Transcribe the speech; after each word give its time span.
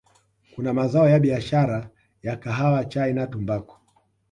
kuna 0.55 0.73
mazao 0.73 1.09
ya 1.09 1.19
biashara 1.19 1.89
ya 2.23 2.35
Kahawa 2.37 2.85
Chai 2.85 3.13
na 3.13 3.27
Tumbaku 3.27 3.77